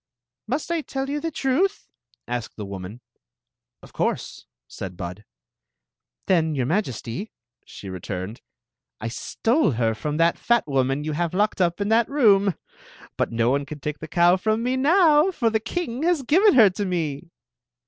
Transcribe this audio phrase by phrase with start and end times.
[0.47, 1.87] "Must I tell you the truth?"
[2.27, 3.01] asked the womaa."
[3.83, 5.25] Of course," said Bud."
[6.25, 7.31] Then, your Majesty,"
[7.67, 8.41] she returned,"
[8.99, 12.55] I stde her from that fat woman you have locked up in that room.
[13.15, 16.55] But no one can take the cow from me now, for the king has given
[16.55, 17.29] her to me."